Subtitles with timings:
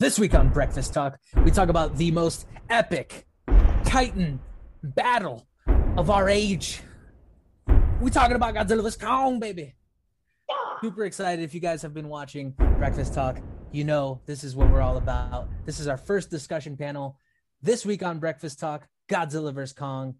[0.00, 3.26] This week on Breakfast Talk, we talk about the most epic
[3.84, 4.40] Titan
[4.82, 5.46] battle
[5.98, 6.80] of our age.
[8.00, 9.74] We talking about Godzilla vs Kong, baby.
[10.80, 11.44] Super excited.
[11.44, 13.42] If you guys have been watching Breakfast Talk,
[13.72, 15.50] you know this is what we're all about.
[15.66, 17.18] This is our first discussion panel
[17.60, 18.88] this week on Breakfast Talk.
[19.06, 20.14] Godzilla vs Kong.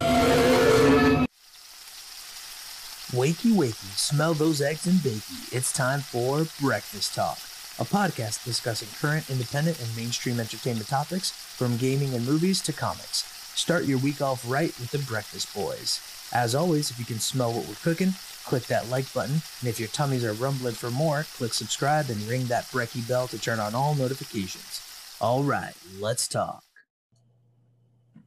[3.12, 5.54] Wakey, wakey, smell those eggs and bakey.
[5.54, 7.38] It's time for Breakfast Talk,
[7.80, 13.24] a podcast discussing current, independent, and mainstream entertainment topics from gaming and movies to comics.
[13.59, 15.98] Start your week off right with the Breakfast Boys.
[16.32, 18.12] As always, if you can smell what we're cooking,
[18.45, 19.36] click that like button.
[19.60, 23.27] And if your tummies are rumbling for more, click subscribe and ring that Brecky bell
[23.28, 24.83] to turn on all notifications.
[25.20, 26.62] All right, let's talk.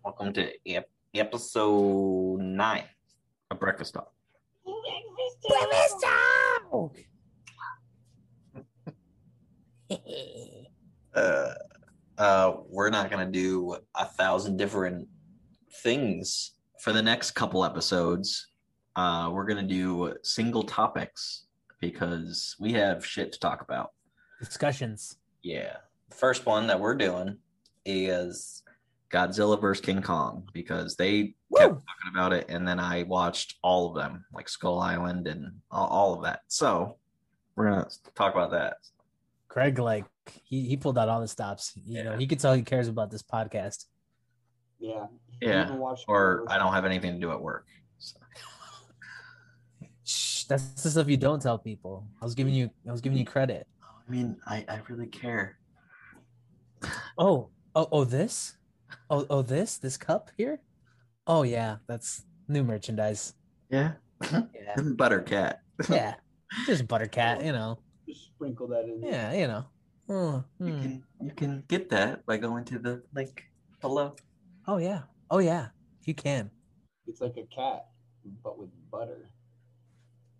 [0.03, 2.85] Welcome to ep- episode nine
[3.51, 4.11] of Breakfast Talk.
[5.47, 6.97] Breakfast Talk!
[11.15, 11.53] Uh,
[12.17, 15.07] uh, we're not gonna do a thousand different
[15.83, 18.47] things for the next couple episodes.
[18.95, 21.45] Uh, we're gonna do single topics
[21.79, 23.91] because we have shit to talk about.
[24.39, 25.17] Discussions.
[25.43, 25.77] Yeah,
[26.09, 27.37] the first one that we're doing
[27.85, 28.63] is
[29.11, 31.81] Godzilla vs King Kong because they kept Woo!
[31.81, 35.87] talking about it, and then I watched all of them, like Skull Island and all,
[35.87, 36.41] all of that.
[36.47, 36.97] So
[37.55, 38.77] we're gonna talk about that.
[39.53, 40.05] Craig, like,
[40.45, 41.73] he, he pulled out all the stops.
[41.85, 43.85] You know, he could tell he cares about this podcast.
[44.79, 45.05] Yeah.
[45.39, 47.67] Yeah, Or I don't have anything to do at work.
[47.99, 48.17] So.
[50.05, 52.07] Shh, that's the stuff you don't tell people.
[52.19, 53.67] I was giving you I was giving you credit.
[53.83, 55.59] I mean, I, I really care.
[57.19, 58.57] Oh, oh, oh, this?
[59.11, 59.77] Oh, oh, this?
[59.77, 60.61] This cup here?
[61.27, 63.35] Oh yeah, that's new merchandise.
[63.69, 63.93] Yeah,
[64.31, 64.81] Yeah.
[64.95, 65.61] butter cat.
[65.89, 66.15] Yeah.
[66.65, 67.79] Just buttercat, you know.
[68.13, 69.01] Just sprinkle that in.
[69.01, 69.11] there.
[69.11, 69.65] Yeah, you know.
[70.09, 70.81] Oh, You hmm.
[70.81, 73.43] can you can get that by going to the link
[73.81, 74.15] below.
[74.67, 75.01] oh yeah.
[75.31, 75.69] Oh yeah.
[76.05, 76.51] You can.
[77.07, 77.87] It's like a cat,
[78.43, 79.29] but with butter.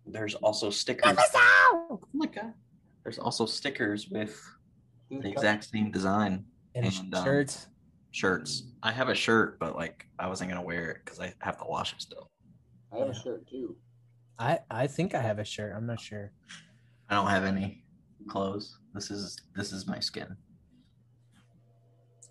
[0.06, 1.16] There's also stickers.
[1.34, 2.52] Oh my god.
[3.02, 4.40] There's also stickers with
[5.10, 6.44] This the exact same design
[6.74, 7.68] And, And, um, shirts.
[8.12, 8.64] shirts.
[8.82, 11.64] I have a shirt, but like I wasn't gonna wear it because I have to
[11.64, 12.30] wash it still.
[12.92, 13.12] I have yeah.
[13.12, 13.76] a shirt too.
[14.38, 15.72] I I think I have a shirt.
[15.74, 16.30] I'm not sure.
[17.08, 17.84] I don't have any
[18.28, 18.78] clothes.
[18.94, 20.36] This is this is my skin.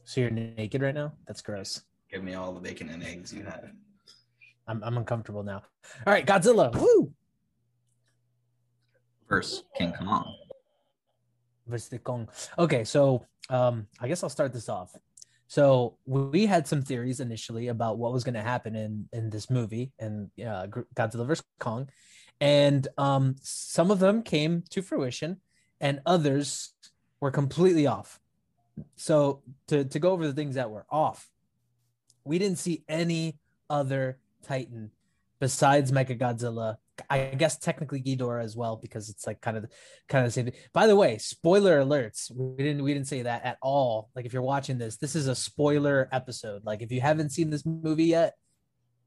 [0.06, 1.14] So you're naked right now?
[1.28, 1.82] That's gross.
[2.12, 3.72] Give me all the bacon and eggs you have.
[4.68, 5.64] I'm I'm uncomfortable now.
[6.06, 6.74] All right, Godzilla.
[6.76, 7.12] Woo!
[9.28, 10.36] First, King Kong.
[11.66, 12.30] versus the Kong.
[12.60, 14.96] Okay, so um, I guess I'll start this off.
[15.48, 19.50] So we had some theories initially about what was going to happen in in this
[19.50, 21.90] movie and uh, Godzilla vs Kong,
[22.44, 25.38] and um, some of them came to fruition,
[25.80, 26.74] and others
[27.22, 28.20] were completely off.
[28.98, 31.30] So to to go over the things that were off,
[32.26, 33.40] we didn't see any
[33.70, 34.92] other Titan
[35.40, 36.76] besides Mechagodzilla.
[37.10, 39.66] I guess technically Ghidorah as well because it's like kind of
[40.10, 40.60] kind of the same thing.
[40.74, 42.30] By the way, spoiler alerts.
[42.30, 44.10] We didn't we didn't say that at all.
[44.18, 46.66] Like if you're watching this, this is a spoiler episode.
[46.66, 48.36] Like if you haven't seen this movie yet,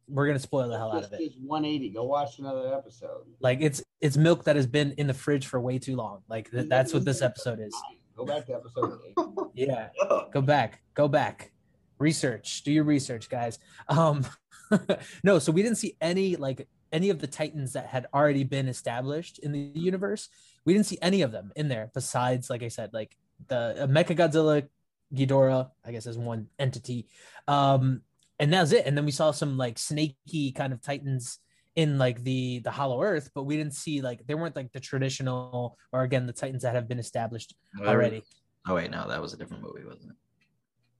[0.09, 1.21] we're gonna spoil the hell out of it.
[1.21, 1.91] is 180.
[1.91, 3.23] Go watch another episode.
[3.41, 6.23] Like it's it's milk that has been in the fridge for way too long.
[6.29, 7.75] Like th- that's what this episode is.
[8.17, 9.15] Go back to episode eight.
[9.55, 9.89] Yeah.
[10.33, 10.83] Go back.
[10.95, 11.51] Go back.
[11.99, 12.63] Research.
[12.63, 13.59] Do your research, guys.
[13.89, 14.27] Um
[15.25, 18.69] no, so we didn't see any like any of the titans that had already been
[18.69, 20.29] established in the universe.
[20.65, 23.17] We didn't see any of them in there besides like I said like
[23.49, 24.69] the uh, Mecha Godzilla
[25.15, 27.09] Ghidorah, I guess as one entity.
[27.49, 28.03] Um
[28.39, 28.87] and that's it.
[28.87, 31.39] And then we saw some like snaky kind of titans
[31.75, 34.81] in like the the hollow earth but we didn't see like they weren't like the
[34.81, 37.55] traditional or again the titans that have been established
[37.87, 38.23] already
[38.69, 40.17] Oh wait, no, that was a different movie, wasn't it?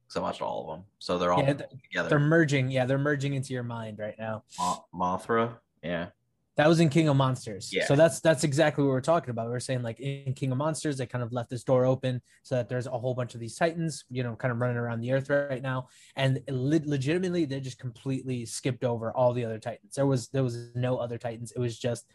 [0.07, 2.09] Because I watched all of them, so they're all Yeah, th- together.
[2.11, 6.09] they're merging yeah they're merging into your mind right now Mo- Mothra, yeah,
[6.57, 7.71] that was in king of monsters.
[7.73, 7.85] Yeah.
[7.85, 9.49] so that's that's exactly what we're talking about.
[9.49, 12.23] We are saying like in king of monsters they kind of left this door open
[12.43, 15.01] so that there's a whole bunch of these titans you know kind of running around
[15.01, 15.89] the earth right now.
[16.17, 19.95] And le- legitimately they just completely skipped over all the other titans.
[19.95, 21.53] There was there was no other titans.
[21.53, 22.07] It was just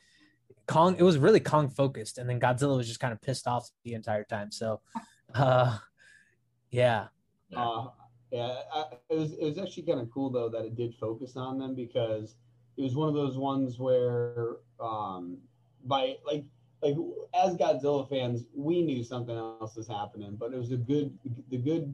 [0.68, 2.18] kong it was really kong focused.
[2.18, 4.52] And then godzilla was just kind of pissed off the entire time.
[4.52, 4.82] So
[5.36, 5.78] uh
[6.72, 7.08] yeah.
[7.56, 7.88] Uh,
[8.32, 11.36] yeah, I, it was it was actually kind of cool though that it did focus
[11.36, 12.36] on them because
[12.82, 15.38] it was one of those ones where um
[15.86, 16.44] by like
[16.82, 16.96] like
[17.36, 21.16] as Godzilla fans we knew something else was happening, but it was a good
[21.50, 21.94] the good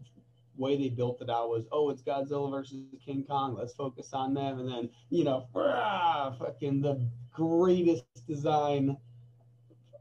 [0.55, 4.33] way they built it out was oh it's Godzilla versus King Kong let's focus on
[4.33, 8.97] them and then you know rah, fucking the greatest design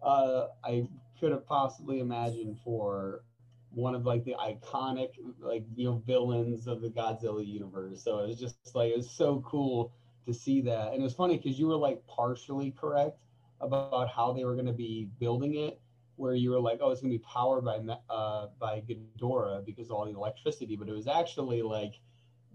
[0.02, 0.86] uh, I
[1.18, 3.24] could have possibly imagined for
[3.70, 5.10] one of like the iconic
[5.40, 8.04] like you know villains of the Godzilla universe.
[8.04, 9.92] So it was just like it was so cool
[10.26, 13.22] to see that, and it was funny because you were like partially correct
[13.60, 15.80] about how they were going to be building it,
[16.16, 17.78] where you were like, oh, it's going to be powered by
[18.10, 21.94] uh, by Ghidorah because of all the electricity, but it was actually like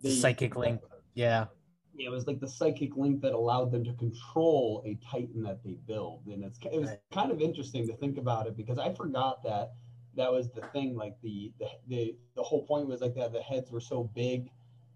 [0.01, 0.81] the psychic link.
[1.13, 1.45] Yeah.
[1.93, 5.61] Yeah, it was like the psychic link that allowed them to control a Titan that
[5.63, 8.93] they build, and it's it was kind of interesting to think about it because I
[8.93, 9.73] forgot that
[10.15, 10.95] that was the thing.
[10.95, 14.49] Like the the the, the whole point was like that the heads were so big,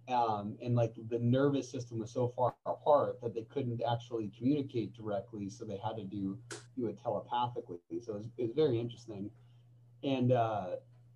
[0.08, 4.94] um, and like the nervous system was so far apart that they couldn't actually communicate
[4.94, 5.50] directly.
[5.50, 6.38] So they had to do
[6.78, 7.80] do it telepathically.
[8.02, 9.32] So it was, it was very interesting,
[10.04, 10.76] and uh,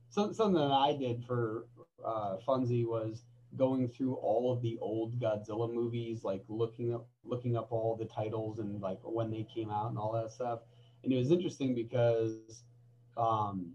[0.09, 1.67] so, something that I did for
[2.03, 3.23] uh, was
[3.55, 8.05] going through all of the old Godzilla movies, like looking up looking up all the
[8.05, 10.59] titles and like when they came out and all that stuff.
[11.03, 12.63] And it was interesting because
[13.17, 13.73] um,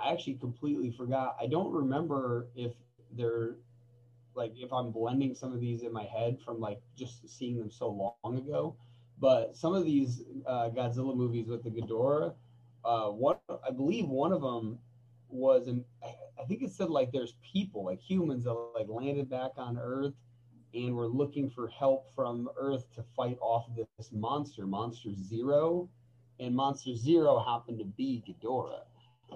[0.00, 1.36] I actually completely forgot.
[1.40, 2.72] I don't remember if
[3.12, 3.56] they're
[4.34, 7.70] like if I'm blending some of these in my head from like just seeing them
[7.70, 8.76] so long ago.
[9.18, 12.34] But some of these uh, Godzilla movies with the Ghidorah,
[12.84, 13.36] uh, one
[13.66, 14.78] I believe one of them
[15.28, 15.84] was an
[16.40, 20.14] I think it said like there's people like humans that like landed back on Earth
[20.74, 25.88] and were looking for help from Earth to fight off this monster, Monster Zero,
[26.40, 28.82] and Monster Zero happened to be Ghidorah.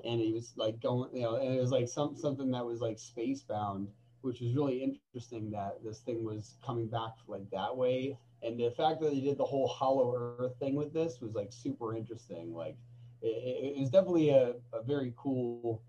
[0.05, 2.81] And he was like going, you know, and it was like some something that was
[2.81, 3.89] like space bound,
[4.23, 8.19] which was really interesting that this thing was coming back like that way.
[8.43, 11.53] And the fact that they did the whole Hollow Earth thing with this was like
[11.53, 12.53] super interesting.
[12.53, 12.76] Like
[13.23, 15.82] it, it was definitely a, a very cool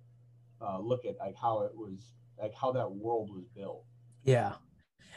[0.61, 3.83] uh, look at like how it was, like how that world was built.
[4.23, 4.53] Yeah,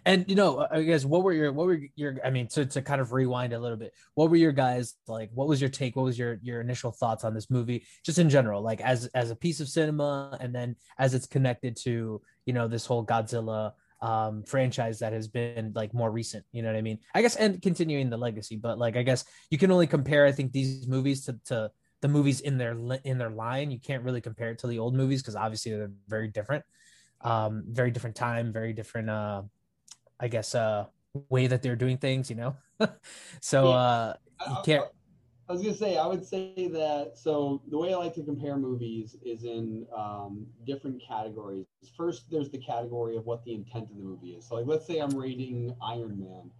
[0.04, 2.82] and you know, I guess what were your what were your I mean to to
[2.82, 3.92] kind of rewind a little bit.
[4.14, 5.94] What were your guys like what was your take?
[5.94, 9.30] What was your your initial thoughts on this movie just in general, like as as
[9.30, 13.72] a piece of cinema and then as it's connected to, you know, this whole Godzilla
[14.00, 16.98] um franchise that has been like more recent, you know what I mean?
[17.14, 20.32] I guess and continuing the legacy, but like I guess you can only compare I
[20.32, 21.70] think these movies to to
[22.00, 23.70] the movies in their in their line.
[23.70, 26.64] You can't really compare it to the old movies because obviously they're very different.
[27.20, 29.42] Um very different time, very different uh
[30.22, 30.86] I guess, uh,
[31.28, 32.56] way that they're doing things, you know?
[33.40, 34.14] so, uh,
[34.48, 34.84] you can't.
[35.48, 37.12] I, was gonna say, I would say that.
[37.16, 41.66] So the way I like to compare movies is in um, different categories.
[41.96, 44.48] First, there's the category of what the intent of the movie is.
[44.48, 46.50] So, like, let's say I'm rating Iron Man.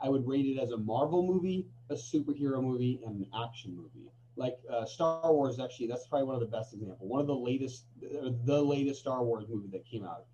[0.00, 4.10] I would rate it as a Marvel movie, a superhero movie, and an action movie.
[4.36, 7.08] Like uh, Star Wars, actually, that's probably one of the best examples.
[7.08, 10.26] One of the latest, the latest Star Wars movie that came out.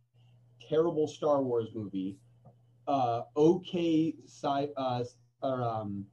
[0.67, 2.17] Terrible Star Wars movie
[2.91, 5.05] uh, okay sci uh,
[5.43, 6.05] or um,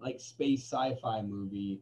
[0.00, 1.80] like space sci-fi movie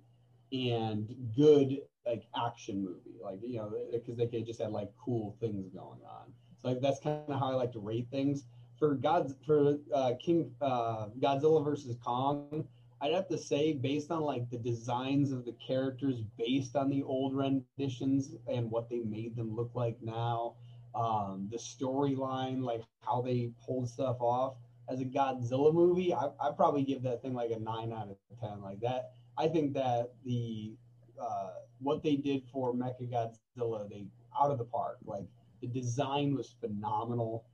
[0.52, 5.68] and good like action movie like you know because they just had like cool things
[5.68, 6.32] going on.
[6.60, 8.44] So like that's kind of how i like to rate things.
[8.78, 12.64] For god's for uh king uh godzilla versus kong
[13.00, 17.02] i'd have to say based on like the designs of the characters based on the
[17.02, 20.54] old renditions and what they made them look like now
[20.94, 24.54] um, the storyline, like how they pulled stuff off.
[24.88, 28.16] As a Godzilla movie, I I probably give that thing like a nine out of
[28.40, 28.62] ten.
[28.62, 30.74] Like that, I think that the
[31.20, 31.50] uh,
[31.80, 34.06] what they did for Mecha Godzilla, they
[34.40, 34.98] out of the park.
[35.04, 35.26] Like
[35.60, 37.44] the design was phenomenal.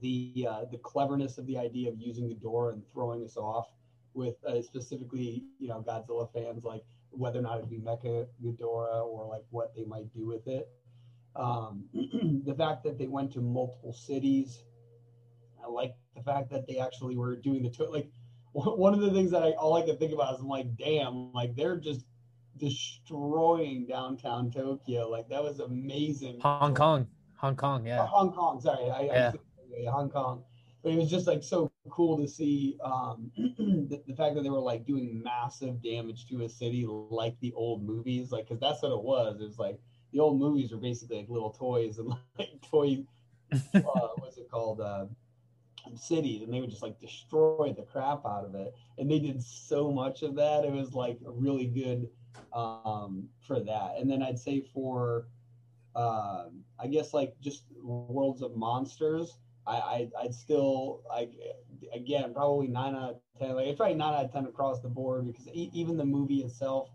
[0.00, 3.68] The uh, the cleverness of the idea of using the Ghidorah and throwing us off
[4.14, 9.04] with uh, specifically, you know, Godzilla fans, like whether or not it'd be Mecha Ghidorah
[9.04, 10.68] or like what they might do with it.
[11.34, 11.84] Um,
[12.44, 14.64] the fact that they went to multiple cities.
[15.64, 18.10] I like the fact that they actually were doing the to- like
[18.52, 21.32] one of the things that I all I can think about is I'm like, damn,
[21.32, 22.04] like they're just
[22.58, 25.08] destroying downtown Tokyo.
[25.08, 26.40] Like that was amazing.
[26.40, 28.06] Hong Kong, Hong Kong, yeah.
[28.06, 28.60] Hong Kong.
[28.60, 29.32] Sorry, I, yeah.
[29.34, 30.44] I, Hong Kong.
[30.82, 34.50] But it was just like so cool to see um, the, the, fact that they
[34.50, 38.82] were like doing massive damage to a city like the old movies, like because that's
[38.82, 39.40] what it was.
[39.40, 39.78] It was like
[40.12, 43.04] the old movies were basically like little toys and like toy
[43.52, 45.06] uh, what's it called uh,
[45.96, 48.74] cities and they would just like destroy the crap out of it.
[48.98, 52.08] And they did so much of that it was like really good
[52.52, 53.96] um, for that.
[53.98, 55.26] And then i'd say for
[55.94, 56.46] uh,
[56.78, 61.32] i guess like just worlds of monsters I, I would still like
[61.94, 64.88] again probably nine out of ten like it's probably nine out of ten across the
[64.88, 66.90] board because e- even the movie itself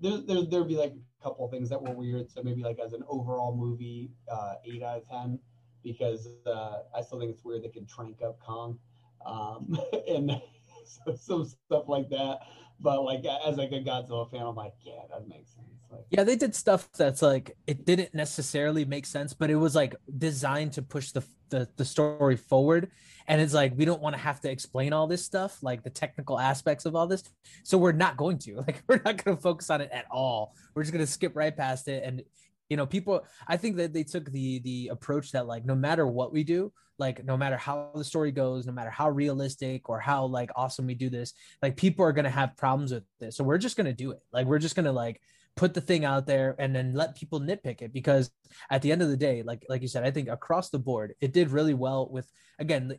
[0.00, 2.30] there, there there'd be like couple things that were weird.
[2.30, 5.38] So maybe like as an overall movie, uh, eight out of ten,
[5.82, 8.78] because uh, I still think it's weird they could trank up Kong,
[9.24, 10.40] um, and
[11.16, 12.40] some stuff like that.
[12.80, 15.71] But like as like a Godzilla fan, I'm like, yeah, that makes sense.
[15.92, 19.74] Like, Yeah, they did stuff that's like it didn't necessarily make sense, but it was
[19.74, 22.90] like designed to push the the, the story forward.
[23.28, 25.90] And it's like we don't want to have to explain all this stuff, like the
[25.90, 27.22] technical aspects of all this.
[27.62, 28.56] So we're not going to.
[28.66, 30.54] Like we're not going to focus on it at all.
[30.74, 32.02] We're just going to skip right past it.
[32.04, 32.22] And
[32.68, 36.06] you know, people I think that they took the the approach that like no matter
[36.06, 40.00] what we do, like no matter how the story goes, no matter how realistic or
[40.00, 43.36] how like awesome we do this, like people are going to have problems with this.
[43.36, 44.20] So we're just going to do it.
[44.32, 45.20] Like we're just going to like
[45.56, 48.30] put the thing out there and then let people nitpick it because
[48.70, 51.14] at the end of the day like like you said i think across the board
[51.20, 52.26] it did really well with
[52.58, 52.98] again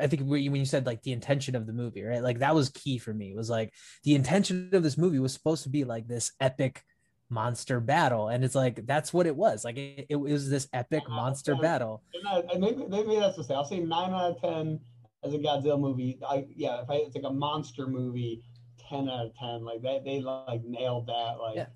[0.00, 2.22] i think when you said like the intention of the movie right?
[2.22, 3.30] Like that was key for me.
[3.30, 3.72] It was like
[4.04, 6.82] the intention of this movie was supposed to be like this epic
[7.28, 8.28] monster battle.
[8.28, 9.64] And it's like that's what it was.
[9.64, 11.14] Like it, it was this epic uh-huh.
[11.14, 12.02] monster battle.
[12.14, 14.80] and, I, and maybe, maybe that's to say i'll say 9 out of 10
[15.24, 16.18] as a godzilla movie.
[16.26, 18.42] I, yeah if I, it's like a monster movie
[18.90, 21.66] 10 out of 10 like they, they like nailed that like yeah.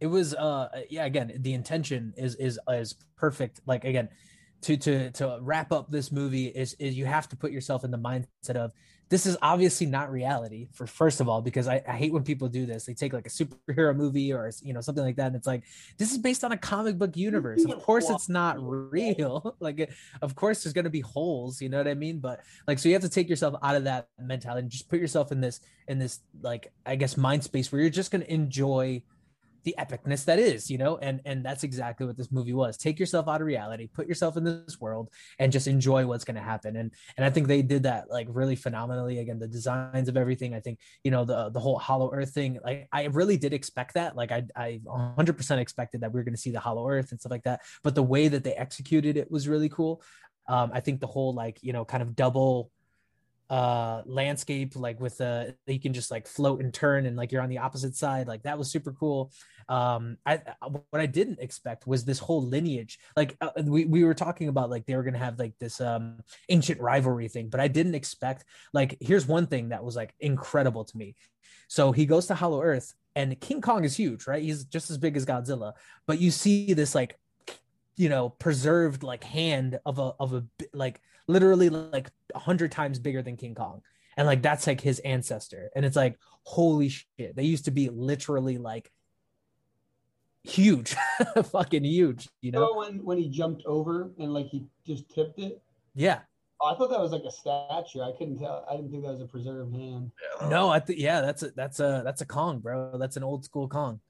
[0.00, 4.08] it was uh yeah again the intention is is is perfect like again
[4.60, 7.90] to to to wrap up this movie is is you have to put yourself in
[7.90, 8.72] the mindset of
[9.08, 12.48] this is obviously not reality for first of all because I, I, hate when people
[12.48, 12.86] do this.
[12.86, 15.62] They take like a superhero movie or you know something like that and it's like
[15.96, 17.64] this is based on a comic book universe.
[17.64, 19.54] Of course it's not real.
[19.66, 19.90] Like
[20.22, 22.18] of course there's going to be holes you know what i mean?
[22.18, 25.00] But like so you have to take yourself out of that mentality and just put
[25.00, 28.32] yourself in this in this like i guess mind space where you're just going to
[28.32, 29.02] enjoy
[29.66, 32.76] the epicness that is you know and and that's exactly what this movie was.
[32.78, 36.36] Take yourself out of reality put yourself in this world and just enjoy what's going
[36.36, 36.76] to happen.
[36.76, 39.18] And and i think they did that like really phenomenally.
[39.18, 42.58] Again the designs of everything i think you know the the whole hollow earth thing
[42.64, 44.16] like i really did expect that.
[44.16, 47.20] Like i i 100% expected that we were going to see the hollow earth and
[47.20, 47.60] stuff like that.
[47.82, 50.02] But the way that they executed it was really cool.
[50.48, 52.70] Um i think the whole like you know kind of double
[53.48, 57.42] uh landscape like with uh you can just like float and turn and like you're
[57.42, 59.30] on the opposite side like that was super cool.
[59.68, 64.14] Um i what i didn't expect was this whole lineage like uh, we, we were
[64.14, 67.68] talking about like they were gonna have like this um ancient rivalry thing but i
[67.68, 71.14] didn't expect like here's one thing that was like incredible to me.
[71.68, 74.42] So he goes to hollow earth and king kong is huge right?
[74.42, 75.72] He's just as big as godzilla
[76.06, 77.16] but you see this like
[77.96, 82.98] you know preserved like hand of a of a like literally like a hundred times
[82.98, 83.82] bigger than King Kong.
[84.16, 85.70] And like that's like his ancestor.
[85.76, 87.36] And it's like, holy shit.
[87.36, 88.90] They used to be literally like
[90.44, 90.96] huge,
[91.50, 92.70] fucking huge, you know?
[92.70, 95.60] Oh, when when he jumped over and like he just tipped it.
[95.94, 96.20] Yeah.
[96.60, 98.00] Oh, I thought that was like a statue.
[98.00, 98.64] I couldn't tell.
[98.70, 100.10] I didn't think that was a preserved hand.
[100.48, 102.96] No, I think yeah, that's a that's a that's a Kong, bro.
[102.96, 104.00] That's an old school Kong.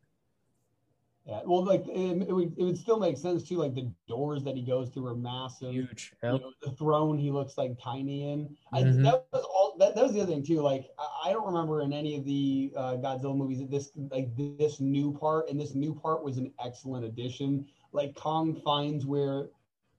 [1.26, 3.56] Yeah, well, like it, it, would, it would still make sense too.
[3.56, 6.12] Like the doors that he goes through are massive, huge.
[6.23, 6.35] Yep.
[6.35, 8.56] You know, the throne he looks like tiny in.
[8.73, 9.02] I, mm-hmm.
[9.02, 9.75] that was all.
[9.76, 10.61] That, that was the other thing too.
[10.61, 14.28] Like I, I don't remember in any of the uh, Godzilla movies that this like
[14.37, 17.66] this new part, and this new part was an excellent addition.
[17.90, 19.49] Like Kong finds where,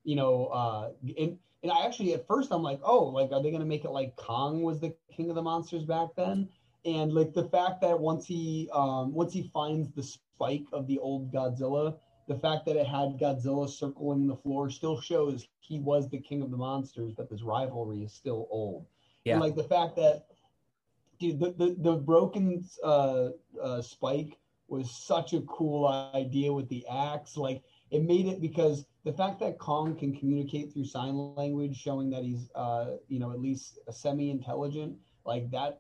[0.05, 3.51] you know, uh, and and I actually at first I'm like, oh, like are they
[3.51, 6.48] gonna make it like Kong was the king of the monsters back then?
[6.86, 10.03] And like the fact that once he um once he finds the
[10.38, 15.01] spike of the old Godzilla, the fact that it had Godzilla circling the floor still
[15.01, 18.86] shows he was the king of the monsters, but this rivalry is still old.
[19.24, 19.34] Yeah.
[19.34, 20.25] And like the fact that,
[21.20, 23.29] dude, the, the, the broken uh,
[23.62, 27.38] uh, spike was such a cool idea with the axe.
[27.38, 32.10] Like it made it because the fact that Kong can communicate through sign language, showing
[32.12, 35.79] that he's, uh, you know, at least semi intelligent, like that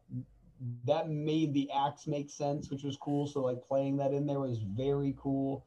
[0.85, 3.27] that made the axe make sense, which was cool.
[3.27, 5.65] So like playing that in there was very cool.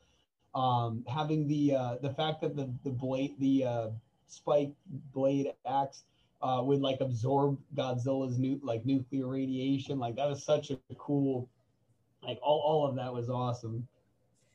[0.55, 3.89] Um, having the uh, the fact that the the blade the uh,
[4.27, 4.73] spike
[5.13, 6.05] blade axe
[6.43, 11.49] uh, would like absorb Godzilla's new like nuclear radiation, like that was such a cool.
[12.23, 13.87] Like all, all of that was awesome.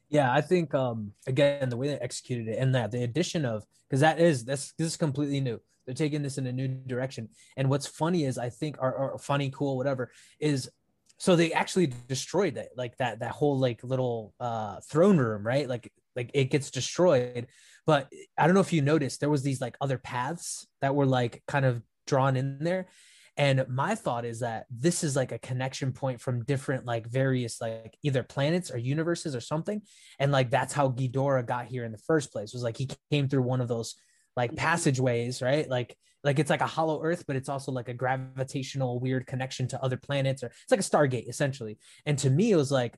[0.09, 3.65] Yeah, I think um again the way they executed it and that the addition of
[3.89, 7.29] because that is that's this is completely new they're taking this in a new direction.
[7.57, 10.69] And what's funny is I think are, funny, cool, whatever is
[11.17, 15.67] so they actually destroyed that like that that whole like little uh throne room, right?
[15.67, 17.47] Like like it gets destroyed.
[17.85, 21.05] But I don't know if you noticed there was these like other paths that were
[21.05, 22.87] like kind of drawn in there.
[23.37, 27.59] And my thought is that this is like a connection point from different, like various,
[27.59, 29.81] like either planets or universes or something.
[30.19, 32.53] And like that's how Ghidorah got here in the first place.
[32.53, 33.95] Was like he came through one of those
[34.35, 34.57] like mm-hmm.
[34.57, 35.69] passageways, right?
[35.69, 39.67] Like like it's like a hollow earth, but it's also like a gravitational weird connection
[39.69, 41.77] to other planets, or it's like a stargate essentially.
[42.05, 42.95] And to me, it was like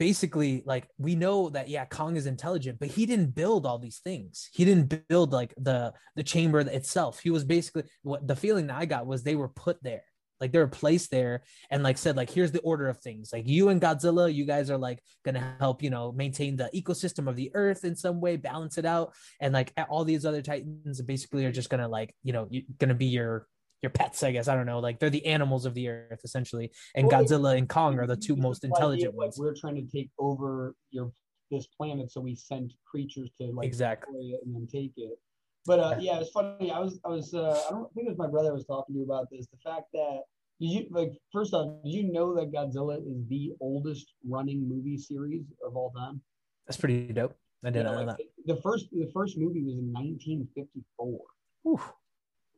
[0.00, 3.98] basically like we know that yeah kong is intelligent but he didn't build all these
[3.98, 8.66] things he didn't build like the the chamber itself he was basically what the feeling
[8.66, 10.02] that i got was they were put there
[10.40, 13.30] like they were placed there and like said like here's the order of things.
[13.32, 17.28] Like you and godzilla you guys are like gonna help you know maintain the ecosystem
[17.28, 19.12] of the earth in some way balance it out.
[19.40, 22.94] And like all these other titans basically are just gonna like you know you, gonna
[22.94, 23.46] be your
[23.82, 24.48] your pets i guess.
[24.48, 24.78] I don't know.
[24.78, 26.72] Like they're the animals of the earth essentially.
[26.94, 29.38] And Well, godzilla and kong are the two most intelligent ones.
[29.38, 31.12] We're trying to take over your
[31.50, 34.30] this planet, so we send creatures to like Exactly.
[34.30, 35.18] it and then take it.
[35.66, 36.70] But uh, yeah, it's funny.
[36.70, 38.94] I was I was uh, I don't think it was my brother I was talking
[38.94, 39.46] to you about this.
[39.46, 40.22] The fact that
[40.60, 44.96] did you like first off, did you know that Godzilla is the oldest running movie
[44.98, 46.20] series of all time?
[46.66, 51.18] that's pretty dope i didn't know that The first the first movie was in 1954.
[51.62, 51.80] Whew.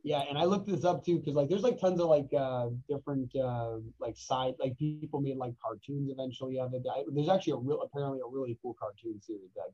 [0.04, 2.68] Yeah, and I looked this up too because like there's like tons of like uh
[2.88, 6.82] different uh like side like people made like cartoons eventually of it.
[6.90, 9.71] I, there's actually a real apparently a really cool cartoon series that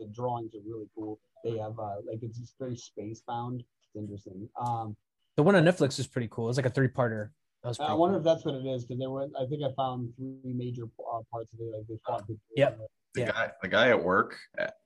[0.00, 1.20] the, the drawings are really cool.
[1.44, 3.60] They have uh like it's just very space bound.
[3.60, 4.48] It's interesting.
[4.60, 4.96] Um,
[5.36, 7.30] the one on netflix is pretty cool it's like a three-parter
[7.64, 8.18] I wonder cool.
[8.18, 11.20] if that's what it is because there were I think I found three major uh,
[11.30, 12.26] parts of it like they fought.
[12.26, 12.78] the- Yep.
[13.14, 13.32] The Yeah.
[13.32, 14.36] guy, the guy at work,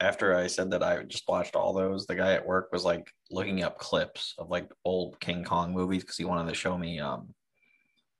[0.00, 3.11] after I said that I just watched all those, the guy at work was like
[3.30, 7.00] looking up clips of like old King Kong movies because he wanted to show me
[7.00, 7.35] um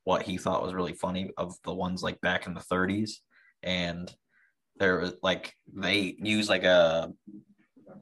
[0.05, 3.13] what he thought was really funny of the ones like back in the 30s,
[3.63, 4.15] and
[4.79, 7.13] there was like they use like a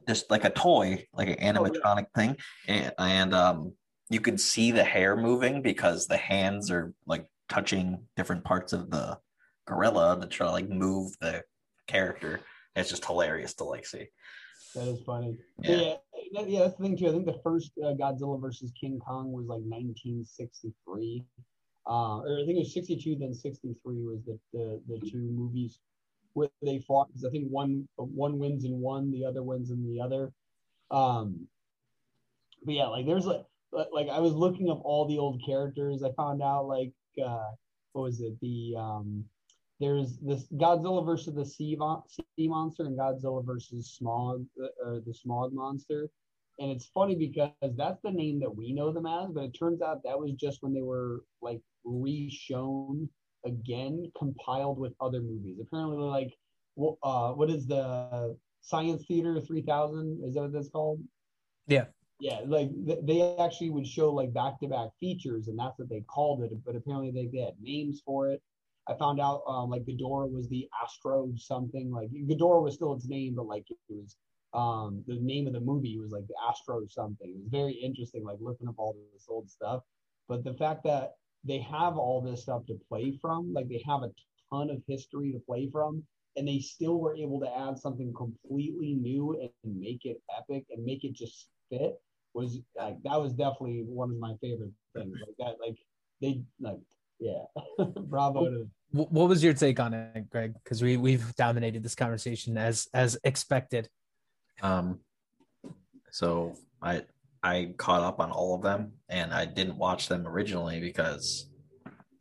[0.07, 2.37] just like a toy, like an animatronic thing,
[2.67, 3.73] and, and um
[4.09, 8.89] you could see the hair moving because the hands are like touching different parts of
[8.89, 9.17] the
[9.65, 11.43] gorilla to try to like move the
[11.87, 12.41] character.
[12.75, 14.07] It's just hilarious to like see.
[14.75, 15.37] That is funny.
[15.59, 15.95] Yeah.
[16.31, 17.07] Yeah, yeah, that's the thing too.
[17.07, 21.23] I think the first uh, Godzilla versus King Kong was like 1963,
[21.87, 25.79] uh, or I think it was 62, then 63 was the the, the two movies
[26.33, 29.85] where they fought because I think one one wins in one, the other wins in
[29.85, 30.31] the other.
[30.91, 31.47] Um,
[32.63, 33.45] but yeah, like there's like
[33.91, 36.03] like I was looking up all the old characters.
[36.03, 37.51] I found out like uh,
[37.93, 39.25] what was it the um
[39.79, 45.13] there's this Godzilla versus the sea, sea monster and Godzilla versus Smog uh, or the
[45.13, 46.09] Smog monster.
[46.59, 49.81] And it's funny because that's the name that we know them as, but it turns
[49.81, 53.09] out that was just when they were like re-shown
[53.45, 55.59] again, compiled with other movies.
[55.61, 56.33] Apparently, like,
[56.79, 60.21] wh- uh, what is the Science Theater 3000?
[60.25, 60.99] Is that what that's called?
[61.67, 61.85] Yeah.
[62.19, 66.41] Yeah, like th- they actually would show like back-to-back features, and that's what they called
[66.43, 66.51] it.
[66.65, 68.41] But apparently, they, they had names for it.
[68.87, 71.91] I found out um, like Ghidorah was the Astro something.
[71.91, 74.15] Like Ghidorah was still its name, but like it was
[74.53, 77.29] um, the name of the movie was like the Astro something.
[77.29, 79.83] It was very interesting, like looking up all this old stuff.
[80.27, 84.03] But the fact that they have all this stuff to play from, like they have
[84.03, 84.11] a
[84.51, 86.03] ton of history to play from,
[86.35, 90.83] and they still were able to add something completely new and make it epic and
[90.83, 91.99] make it just fit
[92.33, 95.15] was like that was definitely one of my favorite things.
[95.21, 95.77] Like that, like
[96.21, 96.79] they like
[97.19, 97.43] yeah,
[97.85, 100.53] bravo to what was your take on it greg?
[100.63, 103.89] Because we we've dominated this conversation as as expected.
[104.61, 104.99] Um,
[106.11, 107.03] so I
[107.43, 111.49] I caught up on all of them, and I didn't watch them originally because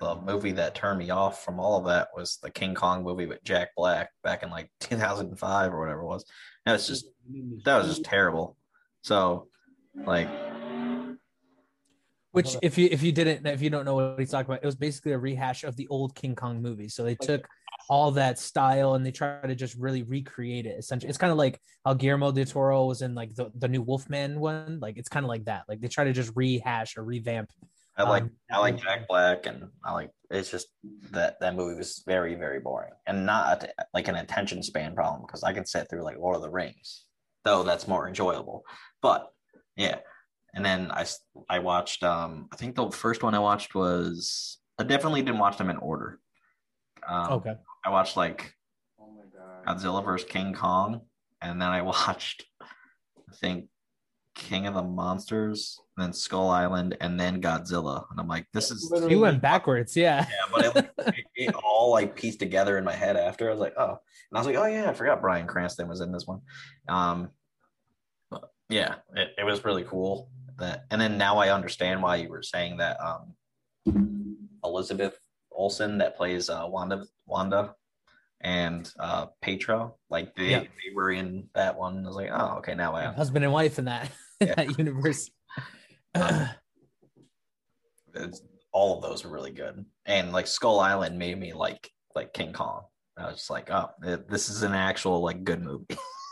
[0.00, 3.26] the movie that turned me off from all of that was the King Kong movie
[3.26, 6.24] with Jack Black back in like 2005 or whatever it was.
[6.66, 7.06] That was just
[7.64, 8.56] that was just terrible.
[9.02, 9.48] So,
[9.94, 10.28] like,
[12.32, 14.66] Which, if you if you didn't if you don't know what he's talking about, it
[14.66, 16.88] was basically a rehash of the old King Kong movie.
[16.88, 17.46] So they took
[17.88, 20.78] all that style and they try to just really recreate it.
[20.78, 23.82] Essentially, it's kind of like how Guillermo del Toro was in like the, the new
[23.82, 24.78] Wolfman one.
[24.80, 25.64] Like it's kind of like that.
[25.68, 27.50] Like they try to just rehash or revamp.
[27.96, 30.68] I like Um, I like Jack Black, and I like it's just
[31.10, 35.22] that that movie was very very boring, and not a- like an attention span problem
[35.26, 37.04] because I can sit through like Lord of the Rings,
[37.44, 38.64] though that's more enjoyable.
[39.02, 39.30] But
[39.76, 39.98] yeah,
[40.54, 41.04] and then i
[41.50, 45.58] i watched um I think the first one I watched was I definitely didn't watch
[45.58, 46.18] them in order.
[47.06, 47.54] Um, Okay.
[47.84, 48.54] I watched like
[49.00, 49.78] Oh my god.
[49.78, 51.02] Godzilla vs King Kong,
[51.40, 53.68] and then I watched I think
[54.34, 58.90] King of the Monsters, then Skull Island, and then Godzilla, and I'm like, this is
[59.08, 60.26] You went backwards, yeah.
[60.28, 63.48] yeah, but it, it, it all like pieced together in my head after.
[63.48, 63.98] I was like, oh, and
[64.34, 66.40] I was like, oh yeah, I forgot Bryan Cranston was in this one.
[66.88, 67.30] Um,
[68.30, 70.30] but yeah, it, it was really cool.
[70.58, 72.98] That and then now I understand why you were saying that.
[73.00, 73.34] Um,
[74.64, 75.18] Elizabeth
[75.62, 77.74] Olsen that plays uh, Wanda, Wanda,
[78.40, 80.60] and uh, Pietro, like they Yeah.
[80.60, 82.04] they were in that one.
[82.04, 84.54] I was like, oh, okay, now I have Husband and wife in that in Yeah.
[84.56, 85.30] that universe.
[86.14, 86.46] Um,
[88.14, 89.82] it's, all of those were really good.
[90.04, 92.82] And like Skull Island made me like like King Kong.
[93.16, 95.86] I was just like, oh, it- this is an actual like good movie.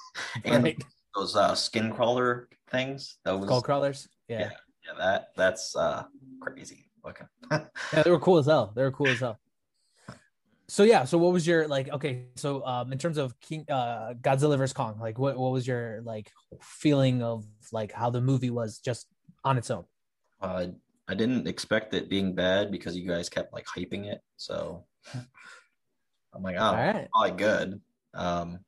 [0.45, 0.85] and right.
[1.15, 4.07] those uh, skin crawler things, those Skull crawlers.
[4.29, 4.41] Yeah.
[4.41, 4.51] Yeah.
[4.87, 6.03] yeah, that that's uh
[6.43, 6.90] crazy.
[7.07, 7.25] Okay.
[7.93, 8.73] Yeah, they were cool as hell.
[8.75, 9.39] They were cool as hell.
[10.69, 11.89] So yeah, so what was your like?
[11.89, 15.67] Okay, so um, in terms of King uh, Godzilla vs Kong, like what what was
[15.67, 16.31] your like
[16.63, 19.09] feeling of like how the movie was just
[19.43, 19.85] on its own?
[20.41, 20.67] Uh,
[21.09, 24.21] I didn't expect it being bad because you guys kept like hyping it.
[24.37, 24.85] So
[26.33, 27.09] I'm like, oh, All right.
[27.13, 27.81] probably good.
[28.15, 28.61] Um,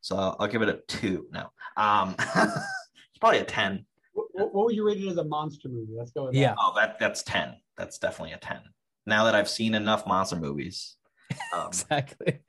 [0.00, 1.52] so I'll, I'll give it a two now.
[1.76, 3.84] Um, it's probably a ten.
[4.32, 5.92] What, what would you rate it as a monster movie?
[5.96, 6.54] Let's go with Yeah.
[6.58, 7.56] Oh, that that's ten.
[7.76, 8.60] That's definitely a ten.
[9.06, 10.96] Now that I've seen enough monster movies,
[11.54, 12.40] um, exactly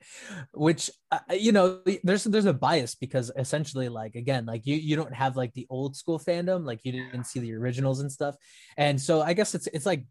[0.52, 4.96] which uh, you know there's there's a bias because essentially like again like you you
[4.96, 8.34] don't have like the old school fandom like you didn't see the originals and stuff
[8.76, 10.04] and so i guess it's it's like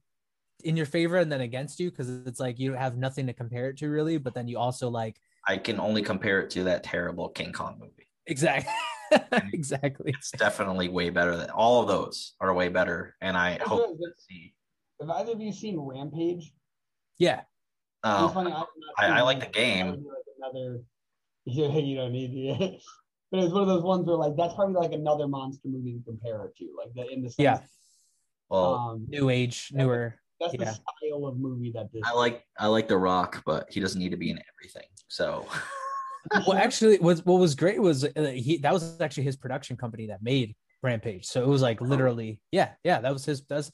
[0.64, 3.34] in your favor and then against you because it's like you don't have nothing to
[3.34, 6.66] compare it to really but then you also like I can only compare it to
[6.66, 8.08] that terrible King Kong movie.
[8.28, 8.72] exactly
[9.54, 13.70] exactly It's definitely way better than all of those are way better, and I That's
[13.70, 14.54] hope to see.
[15.00, 16.54] Have either of you seen Rampage?
[17.18, 17.46] yeah It's
[18.04, 18.52] Oh, funny.
[18.98, 19.88] I've I- like the game.
[19.88, 20.82] That would be like another.
[21.46, 22.82] You don't need it.
[23.32, 26.04] But it's one of those ones where like that's probably like another monster movie to
[26.04, 27.60] compare it to, like the in the sense, Yeah.
[28.50, 30.66] well, Um, new age newer that's yeah.
[30.66, 32.02] the style of movie that this.
[32.06, 34.90] I like I like The Rock, but he doesn't need to be in everything.
[35.08, 35.46] So
[36.48, 40.08] well actually was what was great was uh, he that was actually his production company
[40.08, 43.72] that made rampage so it was like literally yeah yeah that was his that's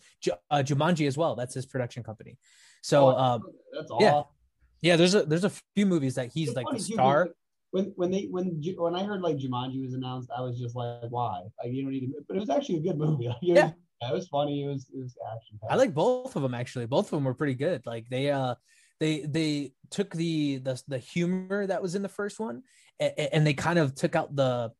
[0.51, 2.37] uh, jumanji as well that's his production company
[2.81, 4.11] so Oh, um that's yeah.
[4.11, 4.35] all.
[4.81, 7.35] yeah there's a there's a few movies that he's It's like the star because
[7.71, 8.45] When when they when
[8.77, 11.43] when I heard like Jumanji was announced, I was just like, why?
[11.59, 12.23] Like you don't need to.
[12.27, 13.27] But it was actually a good movie.
[13.31, 13.63] Like, it Yeah.
[13.65, 13.73] was,
[14.09, 14.63] it was funny.
[14.63, 15.59] It was it was action.
[15.69, 16.85] I like both of them actually.
[16.87, 17.85] Both of them were pretty good.
[17.85, 18.55] Like they uh
[18.99, 22.63] they they took the the the humor that was in the first one
[22.99, 24.71] and, and they kind of took out the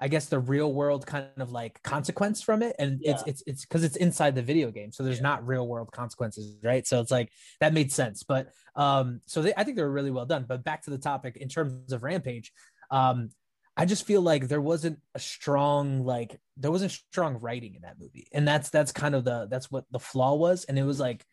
[0.00, 2.76] I guess the real world kind of like consequence from it.
[2.78, 4.92] And it's it's it's because it's inside the video game.
[4.92, 5.22] So there's Yeah.
[5.24, 6.86] not real world consequences right?
[6.86, 8.22] So it's like that made sense.
[8.22, 10.44] But um so they, I think they were really well done.
[10.48, 12.52] But back to the topic in terms of Rampage
[12.90, 13.30] um
[13.76, 17.98] I just feel like there wasn't a strong like there wasn't strong writing in that
[17.98, 20.98] movie, and that's that's kind of the that's what the flaw was, and it was
[20.98, 21.24] like,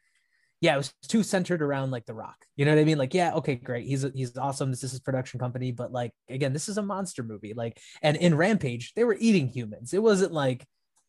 [0.65, 2.37] yeah, it was too centered around like The Rock.
[2.55, 2.97] You know what I mean?
[2.97, 4.71] Like, yeah, okay, great, he's he's awesome.
[4.71, 7.53] This is his production company, but like again, this is a monster movie.
[7.53, 9.93] Like, and in Rampage, they were eating humans.
[9.93, 10.65] It wasn't like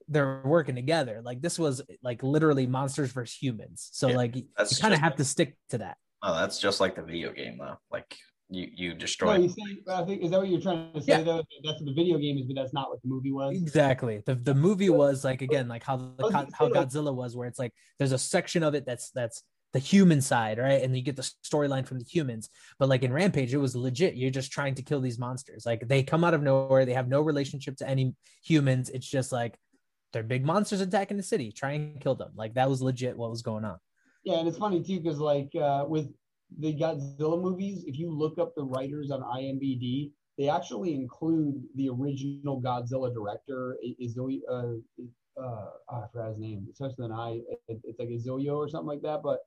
[0.08, 1.22] they're working together.
[1.24, 3.88] Like this was like literally monsters versus humans.
[3.92, 4.44] So Yeah, like you
[4.80, 5.96] kind of have to stick to that.
[6.22, 7.78] oh, that's just like the video game though.
[7.90, 8.14] Like
[8.48, 9.36] you you No, destroy.
[9.38, 11.22] you see, I think is that what you're trying to say Yeah.
[11.22, 11.42] though?
[11.64, 13.56] That's what the video game is, but that's not what the movie was.
[13.56, 14.22] Exactly.
[14.24, 17.36] The the movie was like again like how the, I was gonna how Godzilla was
[17.36, 20.80] where it's like there's a section of it that's that's the human side, right?
[20.80, 22.48] And you get the storyline from the humans.
[22.78, 24.14] But like in Rampage, it was legit.
[24.14, 25.66] You're just trying to kill these monsters.
[25.66, 26.86] Like they come out of nowhere.
[26.86, 28.90] They have no relationship to any humans.
[28.90, 29.58] It's just like
[30.12, 31.50] they're big monsters attacking the city.
[31.50, 32.30] Try and kill them.
[32.36, 33.78] Like that was legit what was going on.
[34.24, 36.08] Yeah, and it's funny too because like uh, with
[36.58, 41.88] the Godzilla movies, if you look up the writers on IMDb, they actually include the
[41.88, 44.40] original Godzilla director, I- Izuyo.
[44.50, 45.02] Uh,
[45.40, 46.66] uh, I forgot his name.
[46.68, 47.40] It starts with an I.
[47.68, 49.22] It's like Izuyo or something like that.
[49.22, 49.40] But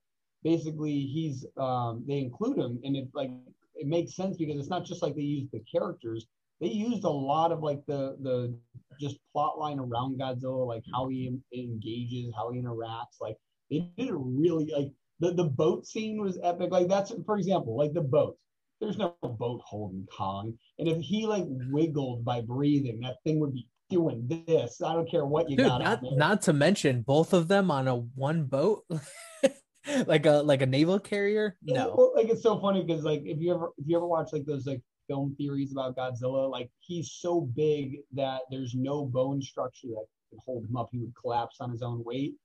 [0.44, 3.32] basically, he's um, they include him, and it like
[3.76, 6.28] it makes sense because it's not just like they use the characters.
[6.62, 8.54] They used a lot of like the the
[9.00, 13.20] just plot line around Godzilla, like how he engages, how he interacts.
[13.22, 13.38] Like
[13.72, 16.72] they did a really like the, the boat scene was epic.
[16.72, 18.38] Like that's for example, like the boat.
[18.80, 20.54] There's no boat holding Kong.
[20.78, 24.82] And if he like wiggled by breathing, that thing would be doing this.
[24.82, 27.88] I don't care what you Dude, got not not to mention both of them on
[27.88, 28.86] a one boat.
[30.06, 31.58] like a like a naval carrier.
[31.64, 31.94] No.
[31.98, 34.46] well, like it's so funny because like if you ever if you ever watch like
[34.46, 39.88] those like film theories about Godzilla, like he's so big that there's no bone structure
[39.88, 40.90] that could hold him up.
[40.92, 42.36] He would collapse on his own weight.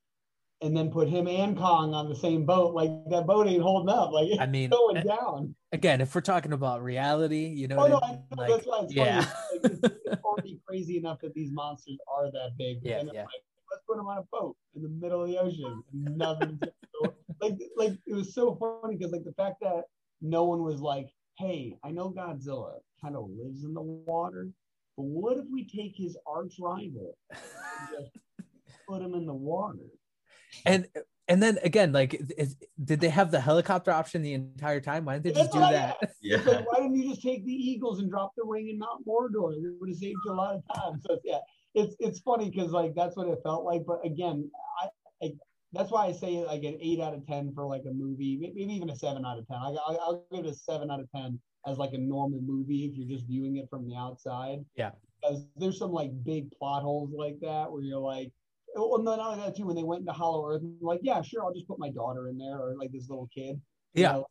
[0.65, 2.75] And then put him and Kong on the same boat.
[2.75, 4.13] Like that boat ain't holding up.
[4.13, 5.55] Like it's I mean, going eh, down.
[5.73, 8.23] again, if we're talking about reality, you know, Oh no, I I mean?
[8.31, 9.21] know, Like, that's why it's yeah.
[9.21, 9.61] funny.
[9.63, 12.79] Like, it's, it's already crazy enough that these monsters are that big.
[12.83, 13.21] Yeah, yeah.
[13.23, 15.83] like, let's put them on a boat in the middle of the ocean.
[15.93, 16.59] Nothing.
[17.43, 19.83] like, like it was so funny because like the fact that
[20.23, 24.49] no one was like, "Hey, I know Godzilla kind of lives in the water,
[24.97, 27.39] but what if we take his arch rival and
[27.99, 28.11] just
[28.89, 29.85] put him in the water?"
[30.65, 30.87] And
[31.27, 35.07] and then again, like, is, did they have the helicopter option the entire time?
[35.07, 35.97] Why didn't they just do that?
[36.21, 36.39] Yeah.
[36.39, 39.55] Why didn't you just take the Eagles and drop the ring in Mount Mordor?
[39.55, 41.01] It would have saved you a lot of time.
[41.07, 41.39] So yeah,
[41.75, 43.85] it's it's funny because like that's what it felt like.
[43.87, 44.51] But again,
[44.83, 44.89] I,
[45.27, 45.33] I
[45.73, 48.73] that's why I say like an eight out of ten for like a movie, maybe
[48.75, 49.57] even a seven out of ten.
[49.57, 52.85] I, I'll, I'll give it a seven out of ten as like a normal movie
[52.85, 54.59] if you're just viewing it from the outside.
[54.77, 54.91] Yeah.
[55.21, 58.31] Because there's some like big plot holes like that where you're like,
[58.77, 59.67] Oh, well, no, not only that too.
[59.67, 62.37] When they went into Hollow Earth, like, yeah, sure, I'll just put my daughter in
[62.39, 63.61] there, or like this little kid.
[63.95, 64.13] you Yeah.
[64.13, 64.27] know?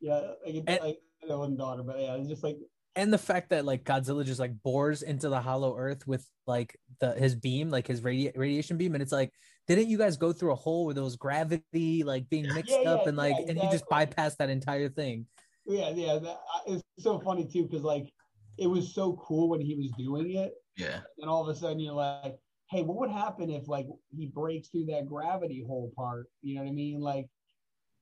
[0.00, 2.56] yeah, like, it, And- like it wasn't daughter, but yeah, it's just like
[2.96, 6.76] and the fact that like Godzilla just like bores into the hollow earth with like
[7.00, 9.32] the his beam, like his radi- radiation beam, and it's like,
[9.68, 12.90] didn't you guys go through a hole where there was gravity like being mixed Yeah,
[12.90, 14.14] up yeah, and like yeah, and he just exactly.
[14.24, 15.26] bypassed that entire thing?
[15.64, 16.18] Yeah, yeah.
[16.18, 18.12] That, it's so funny too because like
[18.56, 21.00] it was so cool when he was doing it, Yeah.
[21.18, 22.36] and all of a sudden you're like,
[22.70, 26.26] hey, what would happen if like he breaks through that gravity hole part?
[26.42, 27.00] You know what I mean?
[27.00, 27.26] Like,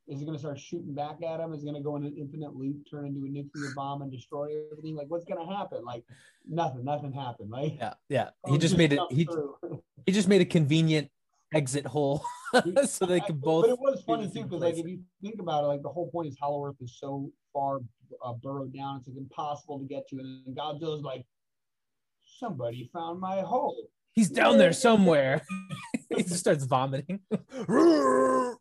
[0.08, 1.52] is it gonna start shooting back at him?
[1.52, 4.48] Is it gonna go in an infinite loop, turn into a nuclear bomb, and destroy
[4.70, 4.94] everything?
[4.94, 5.84] Like, what's gonna happen?
[5.84, 6.04] Like,
[6.48, 6.84] nothing.
[6.84, 7.50] Nothing happened.
[7.50, 8.30] Like, Yeah, yeah.
[8.44, 9.00] oh, He just made it.
[9.10, 9.28] He
[10.04, 11.10] he just made a convenient
[11.54, 12.24] exit hole
[12.86, 13.64] so they could both.
[13.64, 16.10] But it was funny too because like if you think about it, like the whole
[16.10, 17.80] point is Hollow Earth is so far
[18.24, 21.24] uh, burrowed down, it's like impossible to get to, and Godzilla's like,
[22.24, 23.88] somebody found my hole.
[24.16, 25.42] He's down there somewhere.
[26.16, 27.20] he just starts vomiting.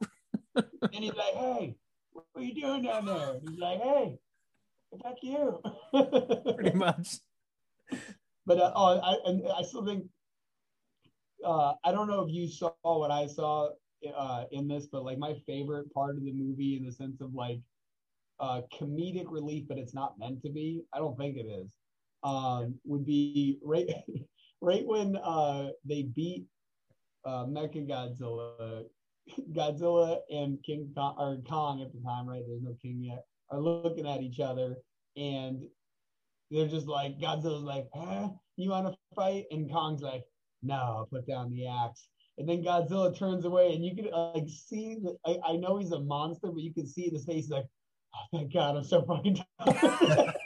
[0.58, 1.76] And he's like, hey,
[2.14, 3.36] what are you doing down there?
[3.42, 4.18] He's like, hey,
[5.04, 5.60] fuck you.
[6.56, 7.18] Pretty much.
[8.46, 10.06] but uh, oh, I, and I still think,
[11.46, 13.72] uh, I don't know if you saw what I saw
[14.16, 17.34] uh, in this, but like my favorite part of the movie in the sense of
[17.34, 17.60] like
[18.40, 20.84] uh, comedic relief, but it's not meant to be.
[20.94, 21.68] I don't think it is.
[22.24, 23.90] Um, would be right,
[24.66, 26.46] right when uh, they beat
[27.24, 28.84] uh, Mecha Godzilla,
[29.54, 32.42] Godzilla and King Kong, or Kong at the time, right?
[32.48, 33.26] There's no King yet.
[33.52, 34.78] Are looking at each other,
[35.16, 35.64] and
[36.50, 38.30] they're just like Godzilla's like, huh?
[38.58, 39.46] You want to fight?
[39.52, 40.24] And Kong's like,
[40.64, 42.08] no, put down the axe.
[42.38, 44.98] And then Godzilla turns away, and you can uh, like see.
[45.02, 47.66] The, I, I know he's a monster, but you can see in his face like,
[48.16, 50.34] oh, thank God, I'm so fucking tired.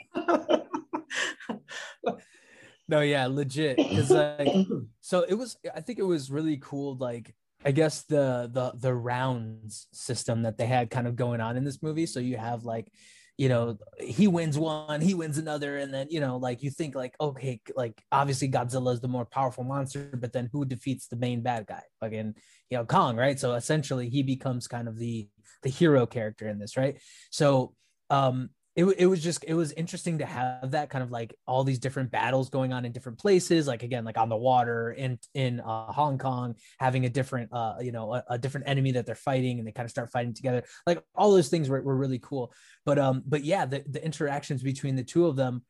[2.89, 3.78] No, yeah, legit.
[3.78, 4.49] Because like,
[5.02, 5.56] so it was.
[5.73, 6.97] I think it was really cool.
[6.97, 11.56] Like, I guess the the the rounds system that they had kind of going on
[11.56, 12.08] in this movie.
[12.08, 12.91] So you have like,
[13.38, 16.95] you know, he wins one, he wins another, and then you know, like you think
[16.95, 21.15] like, okay, like obviously Godzilla is the more powerful monster, but then who defeats the
[21.15, 21.84] main bad guy?
[21.99, 22.34] Fucking,
[22.71, 23.39] you know, Kong, right?
[23.39, 25.30] So essentially, he becomes kind of the
[25.62, 26.97] the hero character in this, right?
[27.30, 27.75] So,
[28.10, 28.49] um,
[28.80, 31.80] it, it was just it was interesting to have that kind of like all these
[31.80, 35.60] different battles going on in different places like again like on the water in in
[35.60, 39.15] uh, hong kong having a different uh you know a, a different enemy that they're
[39.15, 40.63] fighting and they kind of start fighting together.
[40.88, 42.54] Like all those things were, were really cool.
[42.86, 45.63] But um but yeah the, the interactions between the two of them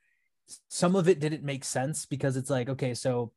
[0.68, 3.32] some of it didn't make sense because it's like okay so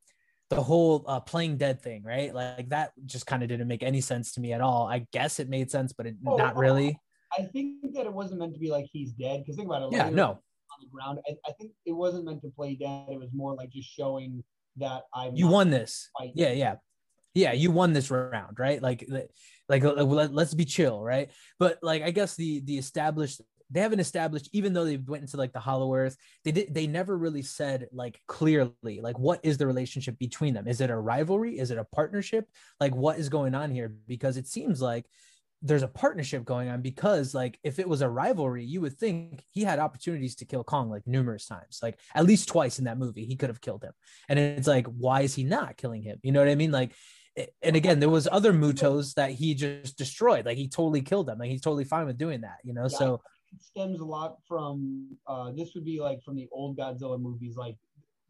[0.51, 2.35] the whole uh, playing dead thing right?
[2.35, 4.87] Like that just kind of didn't make any sense to me at all.
[4.87, 6.99] I guess it made sense but it Oh, not really
[7.39, 9.41] I think that it wasn't meant to be like he's dead.
[9.41, 9.93] Because think about it.
[9.93, 13.07] yeah no On the ground, I, I think it wasn't meant to play dead.
[13.11, 14.43] It was more like just showing
[14.77, 15.37] that I'm.
[15.37, 16.35] you won this fighting.
[16.37, 16.75] yeah yeah
[17.35, 19.09] yeah you won this round right like
[19.69, 23.41] like uh, let, let's be chill right but like i guess the the established
[23.71, 26.87] they haven't established even though they went into like the hollow earth they did they
[26.87, 30.97] never really said like clearly like what is the relationship between them is it a
[30.97, 32.47] rivalry is it a partnership
[32.81, 35.07] like what is going on here because it seems like
[35.63, 39.45] there's a partnership going on because like if it was a rivalry you would think
[39.51, 42.99] he had opportunities to kill kong like numerous times like at least twice in that
[42.99, 43.93] movie he could have killed him
[44.29, 46.93] and it's like why is he not killing him you know what i mean like
[47.63, 51.39] and again there was other MUTOs that he just destroyed like he totally killed them
[51.39, 52.99] like he's totally fine with doing that you know Yeah.
[52.99, 53.23] so
[53.55, 55.09] It stems a lot from.
[55.27, 57.55] Uh, this would be like from the old Godzilla movies.
[57.57, 57.77] Like,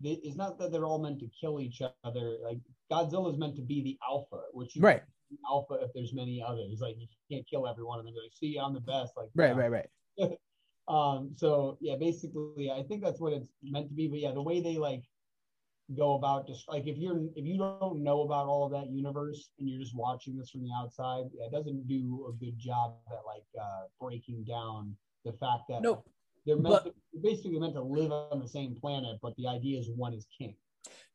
[0.02, 2.36] it's not that they're all meant to kill each other.
[2.42, 2.58] Like
[2.90, 5.02] Godzilla is meant to be the alpha, which you right
[5.48, 6.80] alpha if there's many others.
[6.80, 9.12] Like you can't kill everyone and then be like, see, I'm the best.
[9.16, 9.62] Like right yeah.
[9.62, 9.70] right
[10.18, 10.30] right
[10.88, 14.08] Um, so yeah, basically, I think that's what it's meant to be.
[14.08, 15.04] But yeah, the way they like
[15.96, 19.50] go about just like if you're if you don't know about all of that universe
[19.58, 22.96] and you're just watching this from the outside, yeah, it doesn't do a good job
[23.12, 26.04] at like uh, breaking down the fact that nope
[26.46, 29.46] they're meant but- to, they're basically meant to live on the same planet, but the
[29.46, 30.56] idea is one is king.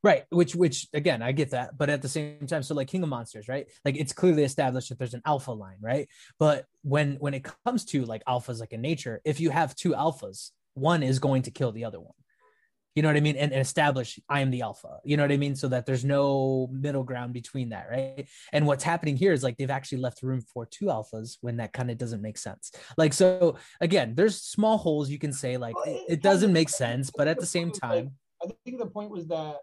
[0.03, 3.03] Right, which which again I get that, but at the same time, so like King
[3.03, 3.67] of Monsters, right?
[3.83, 6.07] Like it's clearly established that there's an alpha line, right?
[6.37, 9.91] But when when it comes to like alphas, like in nature, if you have two
[9.91, 12.13] alphas, one is going to kill the other one.
[12.97, 13.35] You know what I mean?
[13.35, 14.97] And, and establish I am the alpha.
[15.03, 15.55] You know what I mean?
[15.55, 18.27] So that there's no middle ground between that, right?
[18.51, 21.73] And what's happening here is like they've actually left room for two alphas when that
[21.73, 22.71] kind of doesn't make sense.
[22.97, 27.11] Like so again, there's small holes you can say like it, it doesn't make sense,
[27.15, 28.13] but at the same time,
[28.51, 29.57] I think the point was that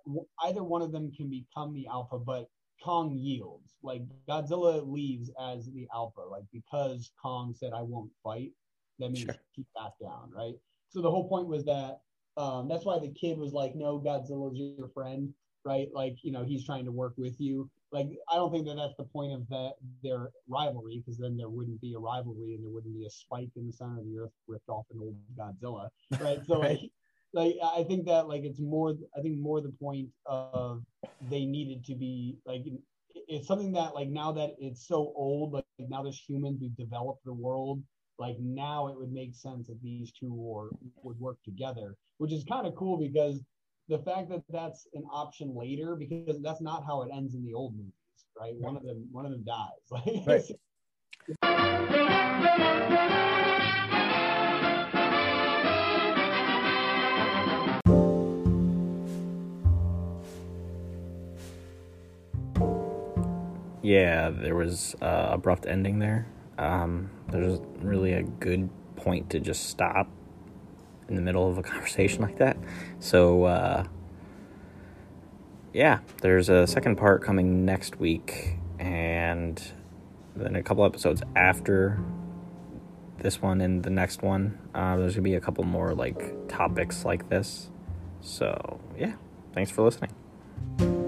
[0.45, 2.49] either one of them can become the alpha, but
[2.83, 3.75] Kong yields.
[3.83, 8.53] Like Godzilla leaves as the alpha, like because Kong said, "I won't fight."
[8.99, 9.41] That means Sure.
[9.55, 10.55] keep back down, right?
[10.89, 12.01] So the whole point was that
[12.37, 15.33] um, that's why the kid was like, "No, Godzilla's your friend,"
[15.65, 15.73] right?
[15.79, 17.71] Like you know he's trying to work with you.
[17.93, 21.49] Like I don't think that that's the point of that their rivalry because then there
[21.51, 24.19] wouldn't be a rivalry and there wouldn't be a spike in the center of the
[24.19, 26.45] earth ripped off an old Godzilla, right?
[26.45, 26.79] So Right.
[26.79, 26.81] like
[27.35, 30.83] like I think that like it's more I think more the point of
[31.29, 32.63] they needed to be like
[33.15, 37.25] it's something that like now that it's so old like now there's humans who developed
[37.25, 37.83] the world
[38.19, 40.71] like now it would make sense that these two or
[41.03, 43.43] would work together which is kind of cool because
[43.89, 47.53] the fact that that's an option later because that's not how it ends in the
[47.53, 47.93] old movies
[48.41, 50.45] right one of them one of them dies like Right.
[63.85, 66.27] yeah, there was uh, abrupt ending there.
[66.57, 70.09] Um, there's really a good point to just stop
[71.07, 72.57] in the middle of a conversation like that.
[72.99, 73.85] So, uh,
[75.75, 79.63] yeah, there's a second part coming next week, and
[80.35, 82.03] then a couple episodes after
[83.19, 84.59] this one and the next one.
[84.75, 87.69] Uh, there's gonna be a couple more like topics like this.
[88.23, 89.17] So, yeah,
[89.53, 91.04] thanks for listening.